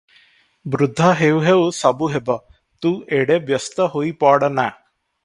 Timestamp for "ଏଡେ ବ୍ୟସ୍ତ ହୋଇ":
3.19-4.11